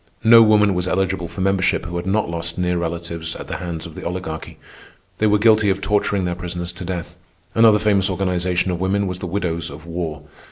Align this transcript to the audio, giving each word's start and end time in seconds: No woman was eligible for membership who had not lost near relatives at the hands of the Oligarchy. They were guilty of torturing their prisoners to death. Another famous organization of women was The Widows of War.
No 0.23 0.41
woman 0.41 0.73
was 0.73 0.87
eligible 0.87 1.27
for 1.27 1.41
membership 1.41 1.85
who 1.85 1.95
had 1.97 2.07
not 2.07 2.27
lost 2.27 2.57
near 2.57 2.75
relatives 2.75 3.35
at 3.35 3.45
the 3.45 3.57
hands 3.57 3.85
of 3.85 3.93
the 3.93 4.01
Oligarchy. 4.03 4.57
They 5.19 5.27
were 5.27 5.37
guilty 5.37 5.69
of 5.69 5.79
torturing 5.79 6.25
their 6.25 6.33
prisoners 6.33 6.73
to 6.73 6.83
death. 6.83 7.15
Another 7.53 7.77
famous 7.77 8.09
organization 8.09 8.71
of 8.71 8.81
women 8.81 9.05
was 9.05 9.19
The 9.19 9.27
Widows 9.27 9.69
of 9.69 9.85
War. 9.85 10.23